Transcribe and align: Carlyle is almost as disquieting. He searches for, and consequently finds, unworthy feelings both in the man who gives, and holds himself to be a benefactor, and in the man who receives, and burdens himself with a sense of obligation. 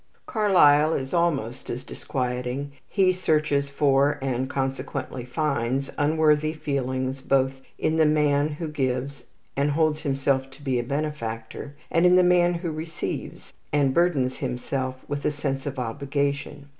Carlyle 0.25 0.93
is 0.95 1.13
almost 1.13 1.69
as 1.69 1.83
disquieting. 1.83 2.71
He 2.89 3.13
searches 3.13 3.69
for, 3.69 4.17
and 4.19 4.49
consequently 4.49 5.23
finds, 5.25 5.91
unworthy 5.95 6.53
feelings 6.53 7.21
both 7.21 7.61
in 7.77 7.97
the 7.97 8.05
man 8.07 8.47
who 8.47 8.67
gives, 8.67 9.25
and 9.55 9.69
holds 9.69 10.01
himself 10.01 10.49
to 10.49 10.63
be 10.63 10.79
a 10.79 10.83
benefactor, 10.83 11.75
and 11.91 12.03
in 12.03 12.15
the 12.15 12.23
man 12.23 12.55
who 12.55 12.71
receives, 12.71 13.53
and 13.71 13.93
burdens 13.93 14.37
himself 14.37 15.07
with 15.07 15.23
a 15.23 15.29
sense 15.29 15.67
of 15.67 15.77
obligation. 15.77 16.67